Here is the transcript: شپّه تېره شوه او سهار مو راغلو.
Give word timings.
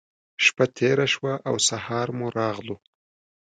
شپّه 0.45 0.65
تېره 0.77 1.07
شوه 1.13 1.33
او 1.49 1.55
سهار 1.67 2.07
مو 2.17 2.27
راغلو. 2.37 2.75